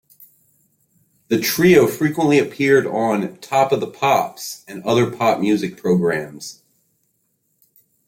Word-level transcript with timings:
The 1.27 1.39
trio 1.39 1.85
frequently 1.85 2.39
appeared 2.39 2.87
on 2.87 3.37
"Top 3.37 3.71
of 3.71 3.81
the 3.81 3.87
Pops" 3.87 4.63
and 4.67 4.83
other 4.83 5.11
pop 5.15 5.39
music 5.39 5.77
programmes. 5.77 6.63